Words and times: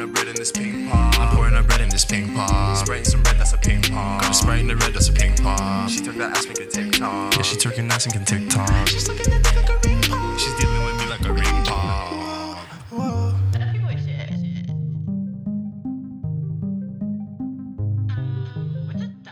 pouring 0.00 0.08
up 0.08 0.14
bread 0.14 0.28
in 0.28 0.36
this 0.36 0.52
ping 0.52 0.88
pong. 0.88 1.14
I'm 1.14 1.36
pouring 1.36 1.54
up 1.54 1.66
bread 1.66 1.80
in 1.80 1.88
this 1.88 2.04
ping 2.04 2.34
pong. 2.34 2.76
Spraying 2.76 3.04
some 3.04 3.22
red, 3.22 3.36
that's 3.36 3.52
a 3.52 3.58
ping 3.58 3.82
pong. 3.82 4.20
Got 4.20 4.30
a 4.30 4.34
sprite 4.34 4.60
in 4.60 4.68
the 4.68 4.76
red, 4.76 4.94
that's 4.94 5.08
a 5.08 5.12
ping 5.12 5.36
pong. 5.36 5.88
She 5.88 6.00
took 6.00 6.16
that 6.16 6.36
ass, 6.36 6.46
make 6.46 6.58
it 6.58 6.70
TikTok. 6.70 7.36
Yeah, 7.36 7.42
she 7.42 7.56
twerking 7.56 7.90
ass 7.90 8.06
and 8.06 8.14
can 8.14 8.24
TikTok. 8.24 8.88
She's 8.88 9.08
looking 9.08 9.32
at 9.32 9.42
me 9.42 9.50
like 9.56 9.68
a 9.68 9.78
ring 9.86 10.02
pong. 10.02 10.38
She's 10.38 10.54
dealing 10.58 10.84
with 10.84 10.98
me 10.98 11.06
like 11.06 11.24
a 11.24 11.32
ring 11.32 11.64
pong. 11.64 12.56
Whoa. 12.90 13.34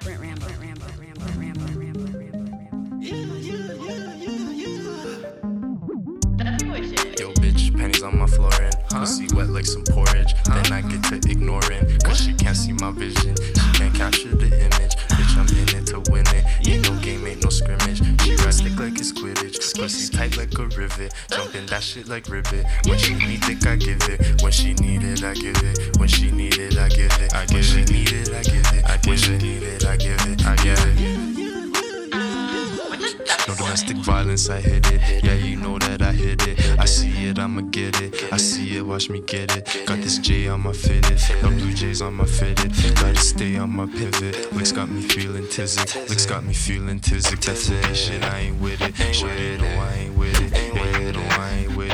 Brent 0.02 0.20
Rambo, 0.20 0.46
Brent 0.46 0.60
Rambo, 0.60 0.86
Rambo, 1.00 1.26
Rambo, 1.38 1.64
Rambo, 1.80 2.06
Rambo. 2.18 2.44
Yo, 7.18 7.32
bitch, 7.32 7.76
pennies 7.76 8.02
on 8.02 8.18
my 8.18 8.26
flooring. 8.26 8.67
Pussy 8.90 9.26
wet 9.34 9.48
like 9.50 9.66
some 9.66 9.84
porridge. 9.84 10.34
Then 10.44 10.72
I 10.72 10.80
get 10.82 11.02
to 11.04 11.16
ignoring. 11.30 11.98
Cause 12.04 12.20
she 12.20 12.34
can't 12.34 12.56
see 12.56 12.72
my 12.72 12.90
vision. 12.90 13.36
She 13.36 13.70
can't 13.78 13.94
capture 13.94 14.34
the 14.34 14.48
image. 14.48 14.96
Bitch, 15.14 15.36
I'm 15.36 15.48
in 15.56 15.68
it 15.76 15.86
to 15.88 16.00
win 16.10 16.24
it. 16.28 16.44
Ain't 16.68 16.88
no 16.88 16.96
game, 17.00 17.26
ain't 17.26 17.42
no 17.42 17.50
scrimmage. 17.50 18.00
She 18.22 18.34
ride 18.36 18.54
stick 18.54 18.78
like 18.78 18.98
it's 18.98 19.12
Quidditch. 19.12 19.78
Pussy 19.78 20.16
tight 20.16 20.36
like 20.36 20.56
a 20.58 20.66
rivet. 20.76 21.12
Jumping 21.30 21.66
that 21.66 21.82
shit 21.82 22.08
like 22.08 22.28
ribbit. 22.28 22.64
When 22.86 22.98
she 22.98 23.14
need 23.14 23.44
it, 23.44 23.66
I 23.66 23.76
give 23.76 24.02
it. 24.08 24.42
When 24.42 24.52
she 24.52 24.74
need 24.74 25.02
it, 25.02 25.22
I 25.22 25.34
give 25.34 25.56
it. 25.62 25.96
When 25.98 26.08
she 26.08 26.30
need 26.30 26.58
it, 26.58 26.78
I 26.78 26.88
give 26.88 27.12
it. 27.20 27.32
When 27.52 27.62
she 27.62 27.84
need 27.84 28.12
it, 28.12 28.32
I 28.32 28.42
give 28.42 28.72
it. 28.72 28.84
I 28.84 28.98
when 29.06 29.16
she 29.16 29.36
need 29.38 29.62
it, 29.62 29.84
I 29.84 29.96
give 29.96 30.12
it. 30.12 30.17
No 33.48 33.54
domestic 33.54 33.96
violence, 33.96 34.50
I 34.50 34.60
hit 34.60 34.92
it. 34.92 35.24
Yeah, 35.24 35.32
you 35.32 35.56
know 35.56 35.78
that 35.78 36.02
I 36.02 36.12
hit 36.12 36.46
it. 36.46 36.78
I 36.78 36.84
see 36.84 37.28
it, 37.28 37.38
I'ma 37.38 37.62
get 37.62 37.98
it. 38.02 38.30
I 38.30 38.36
see 38.36 38.76
it, 38.76 38.82
watch 38.82 39.08
me 39.08 39.20
get 39.20 39.56
it. 39.56 39.86
Got 39.86 40.02
this 40.02 40.18
J 40.18 40.48
on 40.48 40.60
my 40.60 40.74
fitted. 40.74 41.18
No 41.42 41.48
blue 41.48 41.72
Jays 41.72 42.02
on 42.02 42.12
my 42.12 42.26
fitted. 42.26 42.72
Gotta 42.96 43.16
stay 43.16 43.56
on 43.56 43.70
my 43.74 43.86
pivot. 43.86 44.52
Licks 44.52 44.72
got 44.72 44.90
me 44.90 45.00
feeling 45.00 45.48
tizzy. 45.48 45.80
Licks 46.10 46.26
got 46.26 46.44
me 46.44 46.52
feeling 46.52 47.00
tizzy. 47.00 47.36
Definition, 47.36 48.22
I 48.22 48.40
ain't 48.40 48.60
with 48.60 48.82
it. 48.82 48.98
You 48.98 49.56
know 49.56 49.80
I 49.80 49.94
ain't 49.94 50.18
with 50.18 50.38
it. 50.42 50.47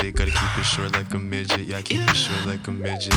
Yeah. 0.05 0.11
Gotta 0.11 0.33
keep 0.33 0.59
it 0.59 0.65
short 0.65 0.93
like 0.93 1.15
a 1.15 1.19
midget. 1.19 1.61
Yeah, 1.61 1.79
I 1.79 1.83
keep 1.83 2.01
it 2.03 2.15
short 2.15 2.45
like 2.45 2.69
a 2.69 2.71
midget. 2.71 3.15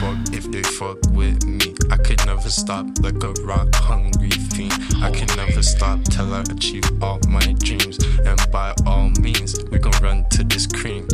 Fuck 0.00 0.18
if 0.34 0.50
they 0.50 0.62
fuck 0.62 0.98
with 1.12 1.46
me. 1.46 1.74
I 1.88 1.96
could 1.98 2.26
never 2.26 2.50
stop 2.50 2.86
like 3.00 3.22
a 3.22 3.32
rock 3.44 3.72
hungry 3.76 4.30
fiend. 4.30 4.72
I 5.00 5.12
can 5.12 5.28
never 5.36 5.62
stop 5.62 6.02
till 6.02 6.34
I 6.34 6.40
achieve 6.40 6.82
all 7.00 7.20
my 7.28 7.54
dreams. 7.60 7.98
And 8.26 8.40
by 8.50 8.74
all 8.86 9.10
means, 9.20 9.62
we 9.70 9.78
gon' 9.78 9.92
run 10.02 10.24
to 10.30 10.42
this 10.42 10.66
cream. 10.66 11.06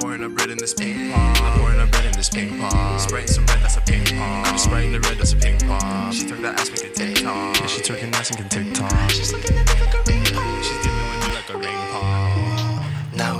Pouring 0.00 0.24
up 0.24 0.32
bread 0.32 0.50
in 0.50 0.58
this 0.58 0.74
ping 0.74 1.12
pong. 1.12 1.34
Pouring 1.56 1.78
up 1.78 1.90
bread 1.92 2.06
in 2.06 2.12
this 2.12 2.28
ping 2.28 2.58
pong. 2.58 2.98
Spraying 2.98 3.28
some 3.28 3.46
red, 3.46 3.60
that's 3.60 3.76
a 3.76 3.80
ping 3.82 4.04
pong. 4.06 4.58
Spraying 4.58 4.90
the 4.90 4.98
red, 5.00 5.18
that's 5.18 5.34
a 5.34 5.36
ping 5.36 5.58
pong. 5.60 6.10
She 6.10 6.26
took 6.26 6.40
that 6.42 6.58
ass, 6.58 6.70
make 6.70 6.82
it 6.82 6.96
TikTok. 6.96 7.60
Yeah, 7.60 7.66
she 7.66 7.80
took 7.80 7.98
twerking 7.98 8.12
ass 8.14 8.30
and 8.30 8.38
can 8.38 8.48
TikTok. 8.48 9.10
She's 9.10 9.32
looking 9.32 9.56
at 9.56 9.66
me 9.72 9.80
like 9.80 9.94
a 9.94 10.02
ring 10.10 10.24
pong. 10.34 10.62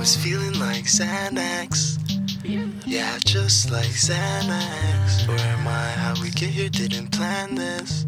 Now 0.07 0.13
it's 0.13 0.23
feeling 0.23 0.57
like 0.57 0.85
Xanax. 0.85 1.99
Yeah, 2.85 3.17
just 3.25 3.71
like 3.71 3.87
Xanax. 3.87 5.27
Where 5.27 5.37
am 5.37 5.67
I? 5.67 5.89
How 5.99 6.13
we 6.21 6.29
get 6.29 6.49
here? 6.49 6.69
Didn't 6.69 7.11
plan 7.11 7.55
this. 7.55 8.05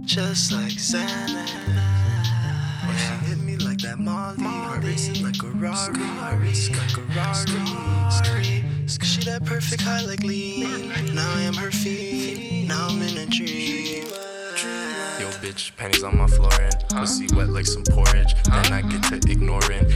Just 0.00 0.50
like 0.50 0.72
Xanax. 0.72 1.52
When 2.86 2.96
she 2.96 3.14
hit 3.24 3.38
me 3.38 3.56
like 3.58 3.78
that 3.82 4.00
Molly, 4.00 4.42
heart 4.42 4.82
racing 4.82 5.22
like 5.22 5.40
a 5.44 5.46
Rari, 5.46 5.96
heart 5.96 6.40
racing 6.40 6.74
like 6.76 6.96
a 6.96 7.02
Rari. 7.02 8.64
She 8.88 9.22
that 9.30 9.44
perfect 9.44 9.80
high 9.80 10.04
like 10.04 10.24
lean. 10.24 10.88
Now 11.14 11.34
I 11.36 11.42
am 11.42 11.54
her 11.54 11.70
feet. 11.70 12.66
Now 12.66 12.88
I'm 12.88 13.00
in 13.00 13.18
a 13.18 13.26
dream. 13.26 14.06
Yo, 15.20 15.30
bitch, 15.38 15.76
panties 15.76 16.02
on 16.02 16.18
my 16.18 16.26
flooring. 16.26 16.72
Pussy 16.88 17.28
wet 17.36 17.50
like 17.50 17.66
some 17.66 17.84
porridge. 17.84 18.34
Then 18.42 18.72
I 18.72 18.82
get 18.82 19.04
to 19.04 19.30
ignoring. 19.30 19.93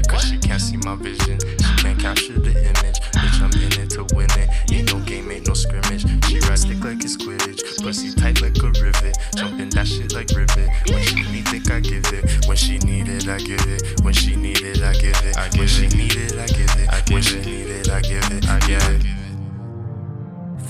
Cause 0.58 0.70
can't 0.70 0.82
see 0.82 0.88
my 0.88 0.96
vision. 0.96 1.38
She 1.38 1.82
can't 1.82 2.00
capture 2.00 2.38
the 2.40 2.50
image. 2.50 2.98
Bitch, 3.14 3.38
I'm 3.40 3.52
in 3.62 3.80
it 3.80 3.90
to 3.90 4.02
win 4.14 4.26
it. 4.34 4.50
Ain't 4.72 4.92
no 4.92 4.98
game, 5.06 5.30
ain't 5.30 5.46
no 5.46 5.54
scrimmage. 5.54 6.02
She 6.26 6.40
ride 6.40 6.58
stick 6.58 6.82
like 6.82 7.04
it's 7.04 7.16
Quidditch. 7.16 7.80
Pussy 7.80 8.12
tight 8.12 8.42
like 8.42 8.58
a 8.58 8.70
rivet. 8.82 9.16
Jumping 9.36 9.70
that 9.70 9.86
shit 9.86 10.12
like 10.14 10.30
ribbit. 10.34 10.68
When 10.90 11.02
she 11.04 11.22
need 11.30 11.46
it, 11.54 11.70
I 11.70 11.78
give 11.78 12.06
it. 12.12 12.46
When 12.48 12.56
she 12.56 12.78
need 12.78 13.06
it, 13.06 13.28
I 13.28 13.38
give 13.38 13.64
it. 13.68 14.02
When 14.02 14.12
she 14.12 14.34
need 14.34 14.60
it, 14.62 14.82
I 14.82 14.94
give 14.94 15.14
it. 15.22 15.38
I 15.38 15.48
when 15.56 15.68
she 15.68 15.86
need 15.94 16.16
it, 16.16 16.34
I 16.34 16.46
give 16.48 16.74
it. 16.74 16.88
I 16.90 17.02
when 17.12 17.22
she 17.22 17.38
need 17.38 17.70
it, 17.70 17.88
I 17.88 18.00
give 18.00 18.32
it. 18.32 18.48
I 18.48 18.58
give 18.66 18.82
it. 18.82 19.02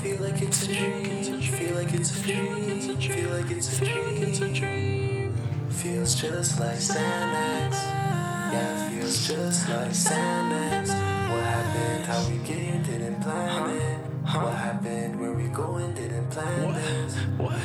Feel 0.03 0.20
like 0.20 0.43
it's 0.43 0.65
a 0.65 0.75
dream. 0.75 1.41
Feel 1.41 1.75
like 1.76 1.94
it's 1.94 2.12
a 2.12 2.22
dream. 2.22 3.00
Feel 3.00 3.31
like 3.31 3.50
it's 3.50 4.41
a 4.41 4.49
dream. 4.53 5.34
Feels 5.70 6.15
just 6.15 6.60
like 6.60 6.76
Xanax. 6.76 7.97
Yeah, 8.53 8.88
feels 8.91 9.28
just 9.28 9.69
like 9.69 9.91
Xanax. 9.91 10.88
What 11.31 11.44
happened? 11.44 12.04
How 12.06 12.28
we 12.31 12.38
get 12.38 12.59
here? 12.59 12.82
Didn't 12.84 13.20
plan 13.20 13.70
it. 13.76 13.98
What 14.25 14.54
happened? 14.54 15.20
Where 15.20 15.32
we 15.32 15.48
going? 15.48 15.94
Didn't 15.94 16.31
plan 16.31 16.72
this. 16.72 17.14
What? 17.37 17.58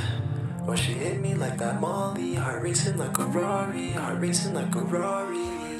Or 0.68 0.74
oh, 0.74 0.76
she 0.76 0.94
hit 0.94 1.20
me 1.20 1.36
like 1.36 1.58
that 1.58 1.82
Molly, 1.82 2.36
heart 2.36 2.64
racing 2.64 2.98
like 2.98 3.18
a 3.18 3.26
Rari, 3.26 3.92
heart 3.92 4.22
racing 4.22 4.54
like 4.54 4.74
a 4.76 4.80
Rari. 4.80 5.73